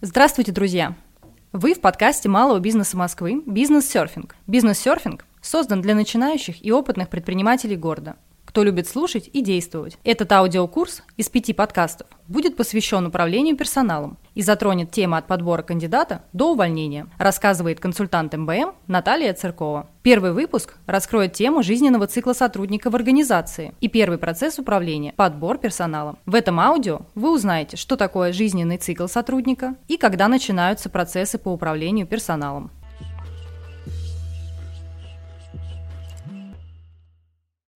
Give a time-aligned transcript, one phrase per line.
[0.00, 0.94] Здравствуйте, друзья!
[1.52, 4.36] Вы в подкасте малого бизнеса Москвы «Бизнес-серфинг».
[4.46, 8.16] «Бизнес-серфинг» создан для начинающих и опытных предпринимателей города–
[8.56, 9.98] кто любит слушать и действовать.
[10.02, 16.22] Этот аудиокурс из пяти подкастов будет посвящен управлению персоналом и затронет темы от подбора кандидата
[16.32, 19.90] до увольнения, рассказывает консультант МБМ Наталья Циркова.
[20.00, 26.16] Первый выпуск раскроет тему жизненного цикла сотрудника в организации и первый процесс управления– подбор персонала.
[26.24, 31.50] В этом аудио вы узнаете, что такое жизненный цикл сотрудника и когда начинаются процессы по
[31.50, 32.70] управлению персоналом.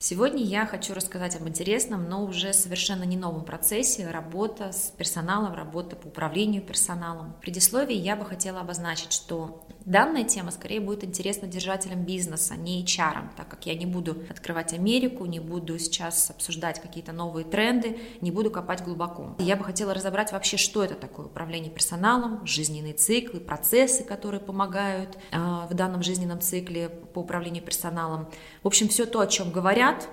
[0.03, 5.53] Сегодня я хочу рассказать об интересном, но уже совершенно не новом процессе– работа с персоналом,
[5.53, 7.35] работа по управлению персоналом.
[7.35, 12.85] В предисловии я бы хотела обозначить, что данная тема скорее будет интересна держателям бизнеса, не
[12.85, 17.99] HR, так как я не буду открывать Америку, не буду сейчас обсуждать какие-то новые тренды,
[18.21, 19.37] не буду копать глубоко.
[19.39, 25.19] Я бы хотела разобрать вообще, что это такое управление персоналом, жизненные циклы, процессы, которые помогают
[25.31, 28.29] э, в данном жизненном цикле по управлению персоналом.
[28.63, 30.09] В общем, все то, о чем говорят,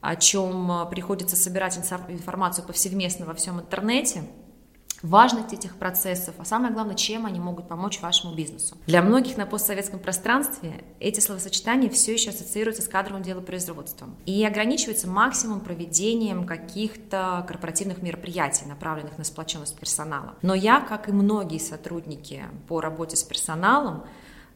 [0.00, 4.24] о чем э, приходится собирать информацию повсеместно во всем интернете,
[5.04, 8.76] важность этих процессов, а самое главное, чем они могут помочь вашему бизнесу.
[8.86, 15.06] Для многих на постсоветском пространстве эти словосочетания все еще ассоциируются с кадровым делопроизводством и ограничиваются
[15.06, 20.34] максимум проведением каких-то корпоративных мероприятий, направленных на сплоченность персонала.
[20.40, 24.04] Но я, как и многие сотрудники по работе с персоналом,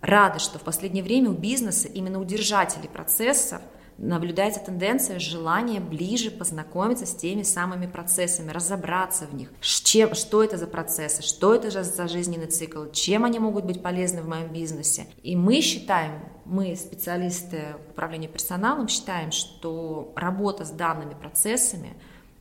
[0.00, 3.60] рада, что в последнее время у бизнеса, именно у держателей процессов,
[3.98, 10.56] наблюдается тенденция желания ближе познакомиться с теми самыми процессами, разобраться в них, чем, что это
[10.56, 14.52] за процессы, что это же за жизненный цикл, чем они могут быть полезны в моем
[14.52, 15.06] бизнесе.
[15.22, 21.94] И мы считаем, мы, специалисты управления персоналом, считаем, что работа с данными процессами,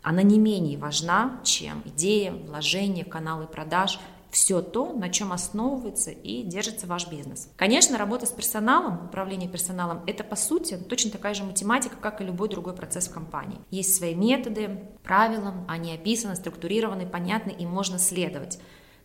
[0.04, 4.00] она не менее важна, чем идея, вложения, каналы продаж–
[4.32, 7.50] все то, на чем основывается и держится ваш бизнес.
[7.56, 12.26] Конечно, работа с персоналом, управление персоналом, это по сути точно такая же математика, как и
[12.26, 13.60] любой другой процесс в компании.
[13.72, 18.60] Есть свои методы, правила, они описаны, структурированы, понятны и можно следовать.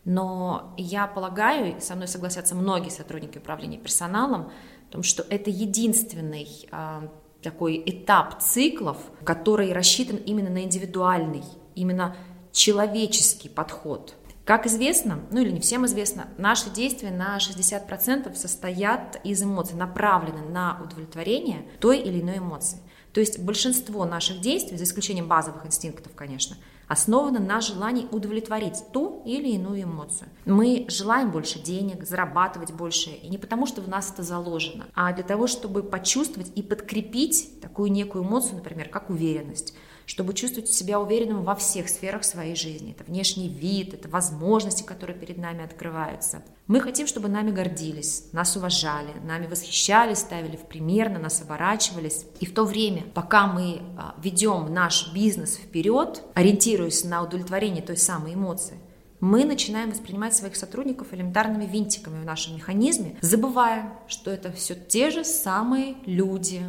[0.05, 4.51] Но я полагаю, со мной согласятся многие сотрудники управления персоналом,
[4.89, 7.09] в том, что это единственный а,
[7.41, 11.43] такой этап циклов, который рассчитан именно на индивидуальный,
[11.75, 12.17] именно
[12.51, 19.41] человеческий подход– как известно, ну или не всем известно, наши действия на 60% состоят из
[19.41, 22.79] эмоций, направлены на удовлетворение той или иной эмоции.
[23.13, 29.21] То есть большинство наших действий, за исключением базовых инстинктов, конечно, основано на желании удовлетворить ту
[29.25, 30.29] или иную эмоцию.
[30.45, 35.13] Мы желаем больше денег, зарабатывать больше, и не потому, что в нас это заложено, а
[35.13, 39.75] для того, чтобы почувствовать и подкрепить такую некую эмоцию, например, как уверенность
[40.05, 42.91] чтобы чувствовать себя уверенным во всех сферах своей жизни.
[42.91, 46.43] Это внешний вид, это возможности, которые перед нами открываются.
[46.67, 52.25] Мы хотим, чтобы нами гордились, нас уважали, нами восхищались, ставили в пример, на нас оборачивались.
[52.39, 57.97] И в то время, пока мы а, ведем наш бизнес вперед, ориентируясь на удовлетворение той
[57.97, 58.77] самой эмоции,
[59.19, 65.11] мы начинаем воспринимать своих сотрудников элементарными винтиками в нашем механизме, забывая, что это все те
[65.11, 66.61] же самые люди,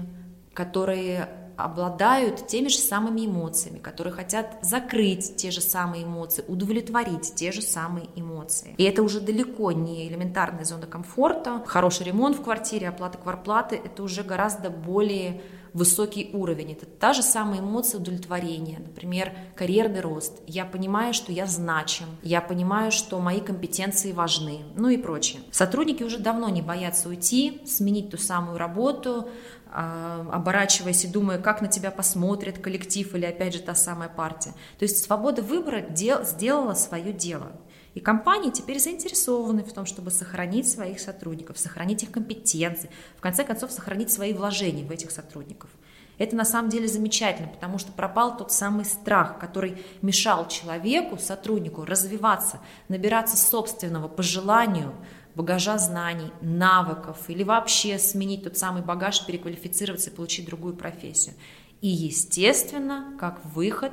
[0.53, 7.53] которые обладают теми же самыми эмоциями, которые хотят закрыть те же самые эмоции, удовлетворить те
[7.53, 8.75] же самые эмоции.
[8.79, 11.63] И это уже далеко не элементарная зона комфорта.
[11.67, 15.43] Хороший ремонт в квартире, оплата кварплаты– это уже гораздо более
[15.75, 16.73] высокий уровень.
[16.73, 20.41] Это та же самая эмоция удовлетворения, например, карьерный рост.
[20.47, 25.43] Я понимаю, что я значим, я понимаю, что мои компетенции важны, ну и прочее.
[25.51, 29.29] Сотрудники уже давно не боятся уйти, сменить ту самую работу,
[29.75, 34.55] оборачиваясь и думая, как на тебя посмотрит коллектив или опять же та самая партия.
[34.79, 37.53] То есть свобода выбора дел, сделала свое дело.
[37.95, 43.44] И компании теперь заинтересованы в том, чтобы сохранить своих сотрудников, сохранить их компетенции, в конце
[43.44, 45.71] концов сохранить свои вложения в этих сотрудников.
[46.19, 51.84] Это на самом деле замечательно, потому что пропал тот самый страх, который мешал человеку, сотруднику
[51.84, 54.94] развиваться, набираться собственного по желанию,
[55.34, 61.34] багажа знаний, навыков или вообще сменить тот самый багаж, переквалифицироваться и получить другую профессию.
[61.81, 63.93] И, естественно, как выход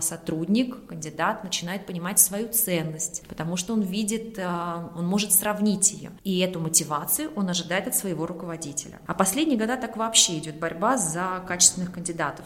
[0.00, 6.10] сотрудник, кандидат начинает понимать свою ценность, потому что он видит, а, он может сравнить ее.
[6.24, 9.00] И эту мотивацию он ожидает от своего руководителя.
[9.06, 12.44] А последние года так вообще идет борьба за качественных кандидатов.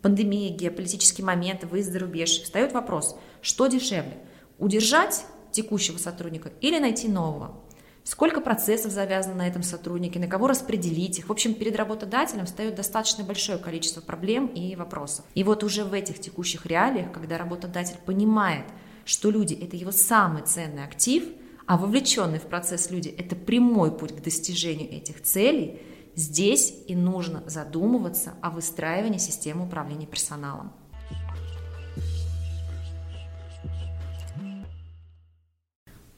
[0.00, 2.42] Пандемия, геополитические моменты, выезд за рубеж.
[2.42, 4.18] Встает вопрос, что дешевле?
[4.58, 7.54] Удержать текущего сотрудника или найти нового.
[8.04, 11.28] Сколько процессов завязано на этом сотруднике, на кого распределить их.
[11.28, 15.24] В общем, перед работодателем встает достаточно большое количество проблем и вопросов.
[15.34, 18.66] И вот уже в этих текущих реалиях, когда работодатель понимает,
[19.04, 21.24] что люди– это его самый ценный актив,
[21.66, 25.80] а вовлеченные в процесс люди– это прямой путь к достижению этих целей,
[26.14, 30.72] здесь и нужно задумываться о выстраивании системы управления персоналом.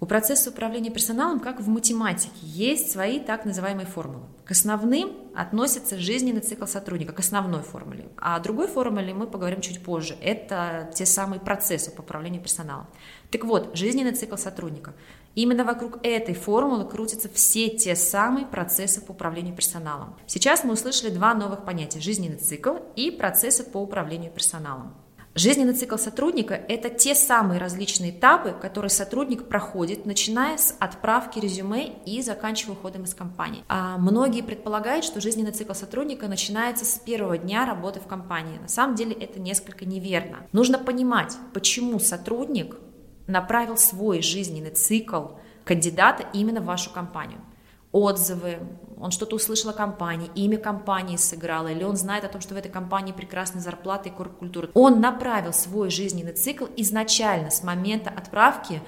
[0.04, 4.26] У процесса управления персоналом, как в математике, есть свои так называемые формулы.
[4.44, 8.08] К основным относится жизненный цикл сотрудника, к основной формуле.
[8.18, 10.14] А о другой формуле мы поговорим чуть позже.
[10.20, 12.86] Это те самые процессы по управлению персоналом.
[13.30, 14.92] Так вот, жизненный цикл сотрудника.
[15.34, 20.16] Именно вокруг этой формулы крутятся все те самые процессы по управлению персоналом.
[20.26, 24.92] Сейчас мы услышали два новых понятия– жизненный цикл и процессы по управлению персоналом.
[25.36, 31.92] Жизненный цикл сотрудника– это те самые различные этапы, которые сотрудник проходит, начиная с отправки резюме
[32.06, 33.64] и заканчивая уходом из компании.
[33.69, 38.58] А многие предполагают, что жизненный цикл сотрудника начинается с первого дня работы в компании.
[38.58, 40.46] На самом деле это несколько неверно.
[40.52, 42.76] Нужно понимать, почему сотрудник
[43.26, 45.30] направил свой жизненный цикл
[45.64, 47.40] кандидата именно в вашу компанию
[47.94, 48.58] отзывы,
[48.99, 52.56] он что-то услышал о компании, имя компании сыграло, или он знает о том, что в
[52.56, 54.69] этой компании прекрасная зарплата и корпкультура.
[54.75, 58.82] Он направил свой жизненный цикл изначально с момента отправки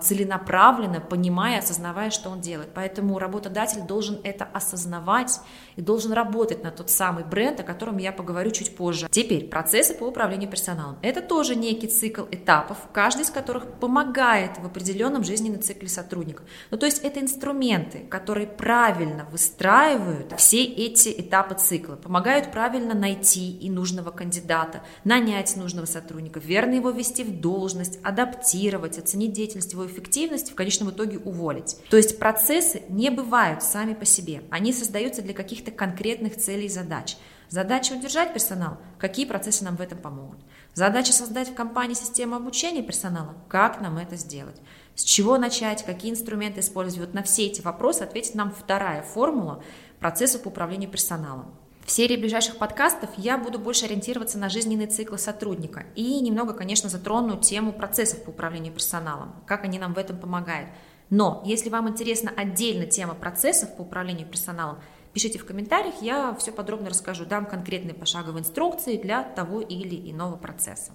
[0.00, 2.70] целенаправленно, понимая, осознавая, что он делает.
[2.74, 5.40] Поэтому работодатель должен это осознавать
[5.76, 9.08] и должен работать на тот самый бренд, о котором я поговорю чуть позже.
[9.10, 10.98] Теперь процессы по управлению персоналом.
[11.02, 16.44] Это тоже некий цикл этапов, каждый из которых помогает в определенном жизненном цикле сотрудника.
[16.70, 23.50] Ну, то есть это инструменты, которые правильно выстраивают все эти этапы цикла, помогают правильно найти
[23.50, 29.72] и нужного кандидата, нанять нужного сотрудника, верно его ввести в должность, адаптировать, оценить деятельность деятельность,
[29.72, 31.76] его эффективность в конечном итоге уволить.
[31.90, 36.70] То есть процессы не бывают сами по себе, они создаются для каких-то конкретных целей и
[36.70, 37.16] задач.
[37.48, 40.38] Задача удержать персонал, какие процессы нам в этом помогут.
[40.74, 44.60] Задача создать в компании систему обучения персонала, как нам это сделать.
[44.94, 47.08] С чего начать, какие инструменты использовать.
[47.08, 49.62] Вот на все эти вопросы ответит нам вторая формула
[49.98, 51.54] процесса по управлению персоналом.
[51.88, 56.90] В серии ближайших подкастов я буду больше ориентироваться на жизненный цикл сотрудника и немного, конечно,
[56.90, 60.68] затрону тему процессов по управлению персоналом, как они нам в этом помогают.
[61.08, 64.80] Но если вам интересна отдельно тема процессов по управлению персоналом,
[65.14, 70.36] пишите в комментариях, я все подробно расскажу, дам конкретные пошаговые инструкции для того или иного
[70.36, 70.92] процесса.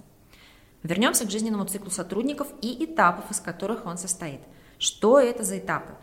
[0.84, 4.42] Вернемся к жизненному циклу сотрудников и этапов, из которых он состоит.
[4.78, 5.94] Что это за этапы?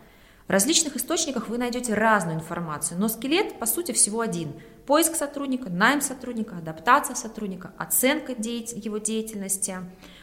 [0.51, 4.51] В различных источниках вы найдете разную информацию, но скелет по сути всего один–
[4.85, 9.77] поиск сотрудника, найм сотрудника, адаптация сотрудника, оценка его деятельности,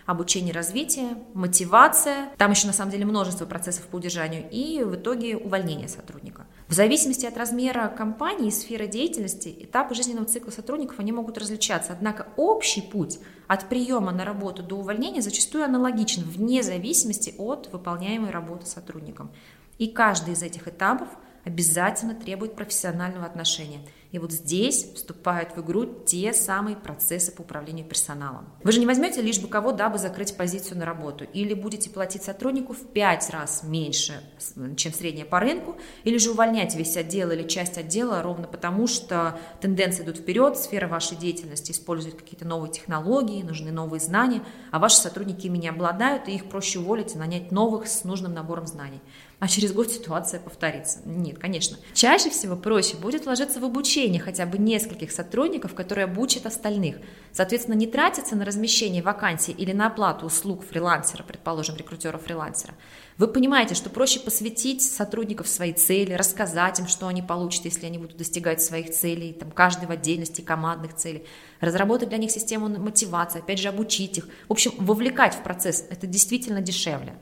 [0.04, 2.28] обучение, развитие, мотивация.
[2.36, 6.46] Там еще на самом деле множество процессов по удержанию и в итоге увольнение сотрудника.
[6.66, 11.94] В зависимости от размера компании и сферы деятельности, этапы жизненного цикла сотрудников они могут различаться.
[11.94, 18.30] Однако общий путь от приема на работу до увольнения зачастую аналогичен вне зависимости от выполняемой
[18.30, 19.30] работы сотрудником.
[19.78, 21.08] И каждый из этих этапов
[21.44, 23.80] обязательно требует профессионального отношения–
[24.10, 28.48] и вот здесь вступают в игру те самые процессы по управлению персоналом.
[28.62, 32.22] Вы же не возьмете лишь бы кого, дабы закрыть позицию на работу, или будете платить
[32.22, 34.20] сотруднику в 5 раз меньше,
[34.76, 39.38] чем средняя по рынку, или же увольнять весь отдел или часть отдела ровно потому, что
[39.60, 44.96] тенденции идут вперед, сфера вашей деятельности использует какие-то новые технологии, нужны новые знания, а ваши
[44.96, 49.00] сотрудники ими не обладают, и их проще уволить и нанять новых с нужным набором знаний
[49.40, 50.98] а через год ситуация повторится.
[51.04, 51.76] Нет, конечно.
[51.94, 56.96] Чаще всего проще будет вложиться в обучение хотя бы нескольких сотрудников, которые обучат остальных.
[57.32, 62.74] Соответственно, не тратиться на размещение вакансий или на оплату услуг фрилансера, предположим, рекрутера-фрилансера.
[63.16, 67.98] Вы понимаете, что проще посвятить сотрудников своей цели, рассказать им, что они получат, если они
[67.98, 71.24] будут достигать своих целей, там, каждый в отдельности командных целей,
[71.60, 74.28] разработать для них систему мотивации, опять же, обучить их.
[74.48, 77.14] В общем, вовлекать в процесс– это действительно дешевле.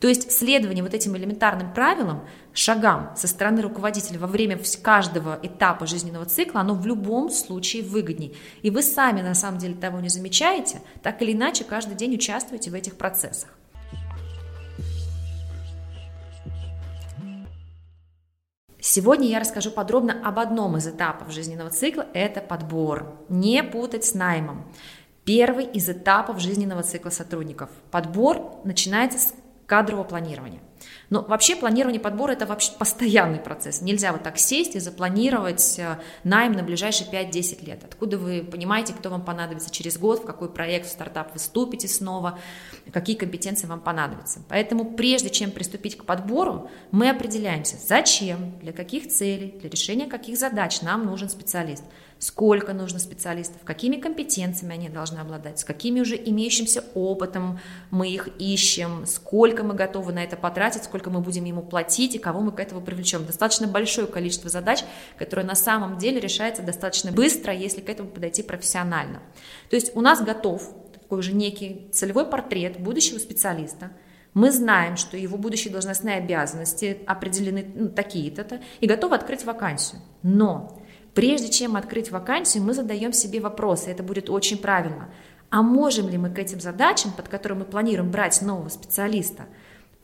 [0.00, 5.86] То есть следование вот этим элементарным правилам, шагам со стороны руководителя во время каждого этапа
[5.86, 8.32] жизненного цикла, оно в любом случае выгоднее.
[8.62, 12.70] И вы сами на самом деле того не замечаете, так или иначе каждый день участвуете
[12.70, 13.50] в этих процессах.
[18.88, 23.18] Сегодня я расскажу подробно об одном из этапов жизненного цикла– это подбор.
[23.28, 24.72] Не путать с наймом.
[25.24, 27.68] Первый из этапов жизненного цикла сотрудников.
[27.90, 29.34] Подбор начинается с
[29.66, 30.60] кадрового планирования.
[31.10, 33.80] Но вообще планирование подбора– это вообще постоянный процесс.
[33.80, 37.84] Нельзя вот так сесть и запланировать э, найм на ближайшие 5-10 лет.
[37.84, 41.88] Откуда вы понимаете, кто вам понадобится через год, в какой проект, в стартап вы вступите
[41.88, 42.38] снова,
[42.92, 44.40] какие компетенции вам понадобятся.
[44.48, 50.36] Поэтому прежде чем приступить к подбору, мы определяемся, зачем, для каких целей, для решения каких
[50.38, 51.84] задач нам нужен специалист–
[52.18, 58.28] сколько нужно специалистов, какими компетенциями они должны обладать, с какими уже имеющимся опытом мы их
[58.38, 62.52] ищем, сколько мы готовы на это потратить, сколько мы будем ему платить и кого мы
[62.52, 63.24] к этому привлечем.
[63.24, 64.84] Достаточно большое количество задач,
[65.18, 69.22] которые на самом деле решается достаточно быстро, если к этому подойти профессионально.
[69.70, 73.90] То есть у нас готов такой же некий целевой портрет будущего специалиста,
[74.34, 80.02] мы знаем, что его будущие должностные обязанности определены ну, такие-то, и готовы открыть вакансию.
[80.22, 80.82] Но
[81.16, 85.08] Прежде чем открыть вакансию, мы задаем себе вопросы, это будет очень правильно.
[85.48, 89.46] А можем ли мы к этим задачам, под которые мы планируем брать нового специалиста,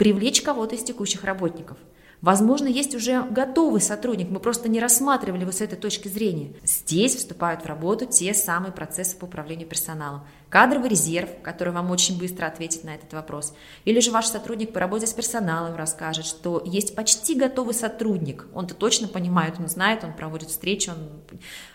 [0.02, 1.78] привлечь кого-то из текущих работников–
[2.22, 6.54] Возможно, есть уже готовый сотрудник, мы просто не рассматривали его с этой точки зрения.
[6.62, 10.24] Здесь вступают в работу те самые процессы по управлению персоналом.
[10.48, 13.54] Кадровый резерв, который вам очень быстро ответит на этот вопрос.
[13.84, 18.46] Или же ваш сотрудник по работе с персоналом расскажет, что есть почти готовый сотрудник.
[18.54, 20.98] Он-то точно понимает, он знает, он проводит встречи, он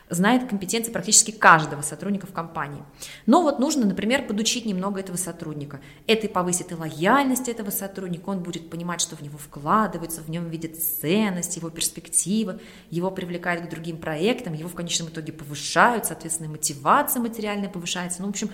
[0.10, 2.84] знает компетенции практически каждого сотрудника в компании.
[3.26, 5.80] Но вот нужно, например, подучить немного этого сотрудника.
[6.08, 10.30] Это и повысит и лояльность этого сотрудника, он будет понимать, что в него вкладываются, в
[10.30, 12.60] нем видят ценность, его перспективы,
[12.90, 18.22] его привлекают к другим проектам, его в конечном итоге повышают, соответственно, мотивация материальная повышается.
[18.22, 18.50] Ну, в общем,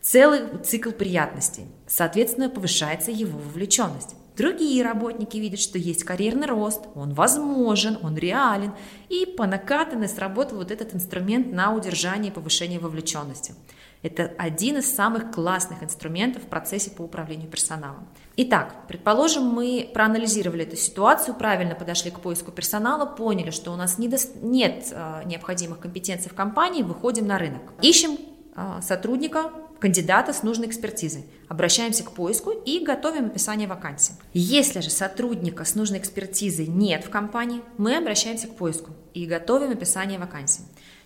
[0.00, 1.64] целый цикл приятностей.
[1.86, 4.16] Соответственно, повышается его вовлеченность.
[4.36, 8.72] Другие работники видят, что есть карьерный рост, он возможен, он реален,
[9.08, 13.54] и по накатанной сработал вот этот инструмент на удержание и повышение вовлеченности.
[14.02, 18.08] Это один из самых классных инструментов в процессе по управлению персоналом.
[18.36, 23.98] Итак, предположим, мы проанализировали эту ситуацию, правильно подошли к поиску персонала, поняли, что у нас
[23.98, 27.62] нет э, необходимых компетенций в компании, выходим на рынок.
[27.80, 28.18] Ищем
[28.56, 31.24] э, сотрудника, кандидата с нужной экспертизой.
[31.48, 34.14] Обращаемся к поиску и готовим описание вакансии.
[34.32, 39.72] Если же сотрудника с нужной экспертизой нет в компании, мы обращаемся к поиску и готовим
[39.72, 40.62] описание вакансии.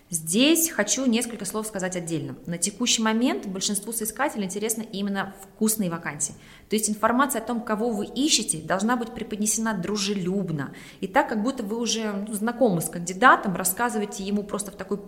[0.09, 2.37] Здесь хочу несколько слов сказать отдельно.
[2.45, 6.33] На текущий момент большинству соискателей интересны именно вкусные вакансии.
[6.69, 10.73] То есть информация о том, кого вы ищете, должна быть преподнесена дружелюбно.
[11.01, 14.99] И так, как будто вы уже ну, знакомы с кандидатом, рассказываете ему просто в такой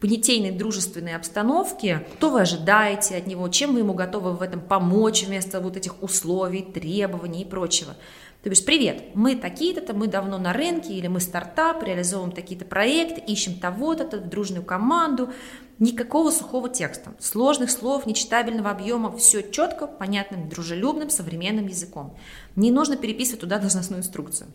[0.00, 5.22] понятийной дружественной обстановке, что вы ожидаете от него, чем вы ему готовы в этом помочь
[5.22, 7.94] вместо вот этих условий, требований и прочего.
[8.42, 13.20] То бишь, привет, мы такие-то, мы давно на рынке, или мы стартап, реализовываем такие-то проекты,
[13.20, 15.32] ищем того-то, дружную команду.
[15.80, 22.16] Никакого сухого текста, сложных слов, нечитабельного объема, все четко, понятным, дружелюбным, современным языком.
[22.54, 24.50] Не нужно переписывать туда должностную инструкцию.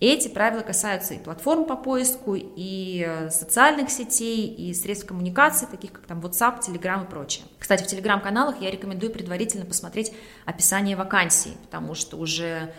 [0.00, 5.92] Эти правила касаются и платформ по поиску, и э, социальных сетей, и средств коммуникации, таких
[5.92, 7.44] как там WhatsApp, Telegram и прочее.
[7.58, 10.12] Кстати, в Telegram-каналах я рекомендую предварительно посмотреть
[10.46, 12.72] описание вакансий, потому что уже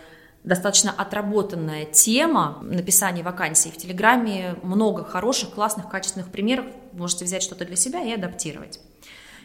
[0.44, 3.70] достаточно отработанная тема написания вакансий.
[3.70, 6.66] В Телеграме много хороших, классных, качественных примеров.
[6.92, 8.80] Можете взять что-то для себя и адаптировать.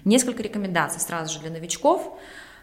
[0.06, 2.18] Несколько рекомендаций сразу же для новичков.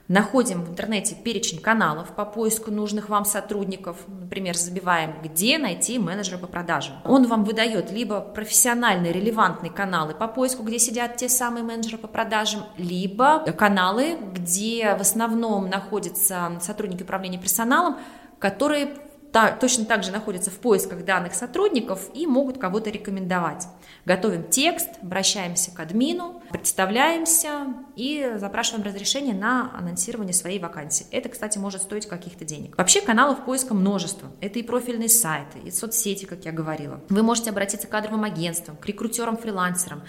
[0.08, 3.96] Находим в интернете перечень каналов по поиску нужных вам сотрудников.
[4.08, 6.96] Например, забиваем, где найти менеджера по продажам.
[7.04, 12.08] Он вам выдает либо профессиональные, релевантные каналы по поиску, где сидят те самые менеджеры по
[12.08, 17.98] продажам, либо каналы, где в основном находятся сотрудники управления персоналом,
[18.40, 18.96] которые
[19.32, 23.66] та, точно так же находятся в поисках данных сотрудников и могут кого-то рекомендовать.
[24.04, 27.66] Готовим текст, обращаемся к админу, представляемся
[27.96, 31.06] и запрашиваем разрешение на анонсирование своей вакансии.
[31.10, 32.76] Это, кстати, может стоить каких-то денег.
[32.76, 34.30] Вообще каналов поиска множество.
[34.40, 37.00] Это и профильные сайты, и соцсети, как я говорила.
[37.08, 40.02] Вы можете обратиться к кадровым агентствам, к рекрутерам, фрилансерам,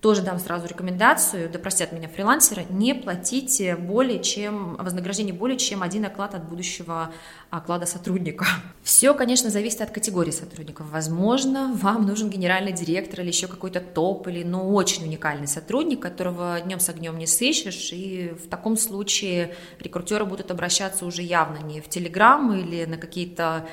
[0.00, 5.82] тоже дам сразу рекомендацию, да простят меня фрилансеры, не платите более чем, вознаграждение более чем
[5.82, 7.12] один оклад от будущего
[7.50, 8.46] оклада сотрудника.
[8.82, 10.86] Все, конечно, зависит от категории сотрудников.
[10.90, 16.60] Возможно, вам нужен генеральный директор или еще какой-то топ, или ну, очень уникальный сотрудник, которого
[16.60, 21.80] днем с огнем не сыщешь, и в таком случае рекрутеры будут обращаться уже явно не
[21.80, 23.66] в Телеграм или на какие-то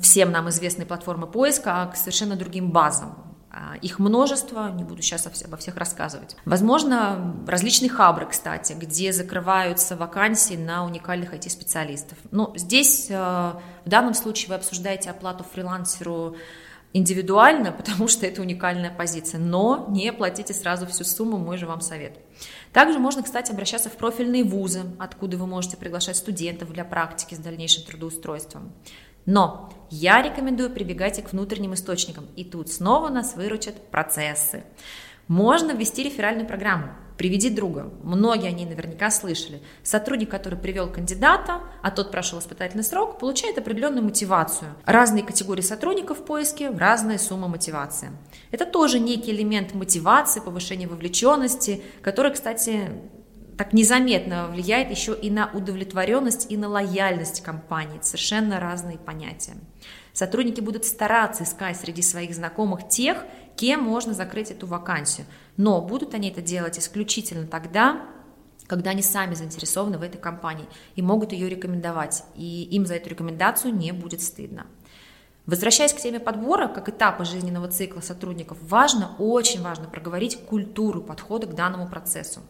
[0.00, 3.35] всем нам известные платформы поиска, а к совершенно другим базам.
[3.58, 6.36] А, их множество, не буду сейчас обо всех рассказывать.
[6.44, 12.18] Возможно, различные хабры, кстати, где закрываются вакансии на уникальных IT-специалистов.
[12.30, 16.36] Но здесь э, в данном случае вы обсуждаете оплату фрилансеру
[16.92, 21.80] индивидуально, потому что это уникальная позиция, но не платите сразу всю сумму, мой же вам
[21.80, 22.18] совет.
[22.74, 27.38] Также можно, кстати, обращаться в профильные вузы, откуда вы можете приглашать студентов для практики с
[27.38, 28.74] дальнейшим трудоустройством.
[29.26, 34.64] Но я рекомендую прибегать и к внутренним источникам, и тут снова нас выручат процессы.
[35.28, 36.90] Можно ввести реферальную программу.
[37.16, 37.90] Приведи друга.
[38.02, 39.62] Многие о ней наверняка слышали.
[39.82, 44.74] Сотрудник, который привел кандидата, а тот прошел испытательный срок, получает определенную мотивацию.
[44.84, 48.10] Разные категории сотрудников в поиске, разная сумма мотивации.
[48.50, 52.90] Это тоже некий элемент мотивации, повышения вовлеченности, который, кстати,
[53.56, 57.96] так незаметно влияет еще и на удовлетворенность, и на лояльность компании.
[57.96, 59.54] Это совершенно разные понятия.
[60.12, 63.24] Сотрудники будут стараться искать среди своих знакомых тех,
[63.56, 65.26] кем можно закрыть эту вакансию.
[65.56, 68.02] Но будут они это делать исключительно тогда,
[68.66, 73.10] когда они сами заинтересованы в этой компании и могут ее рекомендовать, и им за эту
[73.10, 74.66] рекомендацию не будет стыдно.
[75.46, 81.46] Возвращаясь к теме подбора, как этапа жизненного цикла сотрудников, важно, очень важно проговорить культуру подхода
[81.46, 82.40] к данному процессу.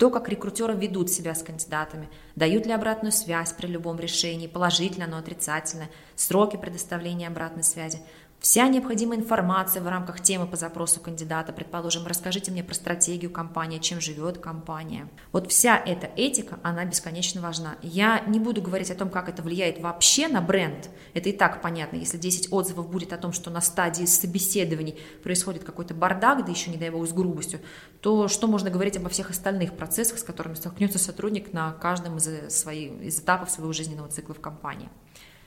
[0.00, 5.04] То, как рекрутеры ведут себя с кандидатами, дают ли обратную связь при любом решении, положительно
[5.04, 8.00] оно, отрицательно, сроки предоставления обратной связи–
[8.40, 13.78] Вся необходимая информация в рамках темы по запросу кандидата, предположим, расскажите мне про стратегию компании,
[13.78, 15.10] чем живет компания.
[15.30, 17.76] Вот вся эта этика, она бесконечно важна.
[17.82, 20.88] Я не буду говорить о том, как это влияет вообще на бренд.
[21.12, 21.96] Это и так понятно.
[21.96, 26.70] Если 10 отзывов будет о том, что на стадии собеседований происходит какой-то бардак, да еще,
[26.70, 27.60] не дай бог, с грубостью,
[28.00, 32.54] то что можно говорить обо всех остальных процессах, с которыми столкнется сотрудник на каждом из,
[32.54, 34.88] своих, из этапов своего жизненного цикла в компании.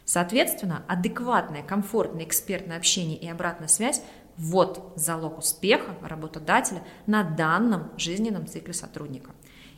[0.06, 4.02] Соответственно, адекватное, комфортное экспертное общение и обратная связь–
[4.38, 9.32] вот залог успеха работодателя на данном жизненном цикле сотрудника.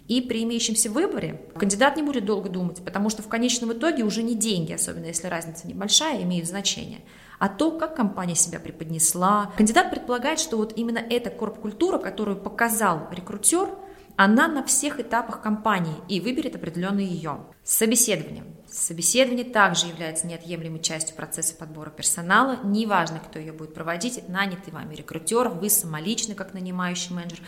[0.08, 4.22] И при имеющемся выборе кандидат не будет долго думать, потому что в конечном итоге уже
[4.22, 7.00] не деньги, особенно если разница небольшая, имеют значение,
[7.40, 9.52] а то, как компания себя преподнесла.
[9.58, 13.70] Кандидат предполагает, что вот именно эта корп-культура, которую показал рекрутер,
[14.16, 17.40] она на всех этапах компании и выберет определенно ее.
[17.64, 18.44] Собеседование.
[18.76, 22.60] Собеседование также является неотъемлемой частью процесса подбора персонала.
[22.66, 27.40] Неважно, кто ее будет проводить, нанятый вами рекрутер, вы самолично как нанимающий менеджер.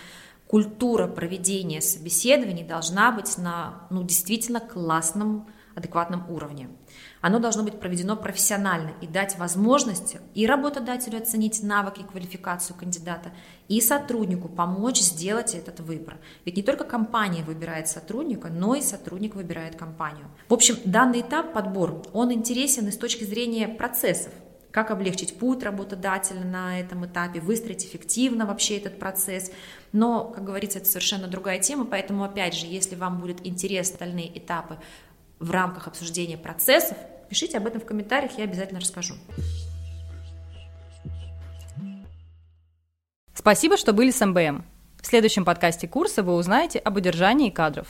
[0.48, 6.70] Культура проведения собеседований должна быть на ну, действительно классном, адекватном уровне.
[7.28, 13.34] Оно должно быть проведено профессионально и дать возможность и работодателю оценить навыки и квалификацию кандидата,
[13.68, 16.20] и сотруднику помочь сделать этот выбор.
[16.46, 20.28] Ведь не только компания выбирает сотрудника, но и сотрудник выбирает компанию.
[20.48, 24.32] В общем, данный этап подбор, он интересен и с точки зрения процессов,
[24.72, 29.52] как облегчить путь работодателя на этом этапе, выстроить эффективно вообще этот процесс.
[29.92, 34.38] Но, как говорится, это совершенно другая тема, поэтому, опять же, если вам будет интересны остальные
[34.40, 34.78] этапы
[35.40, 36.98] в рамках обсуждения процессов,
[37.30, 39.16] пишите об этом в комментариях, я обязательно расскажу.
[43.34, 44.66] Спасибо, что были с МБМ.
[45.02, 47.88] В следующем подкасте курса вы узнаете об удержании кадров.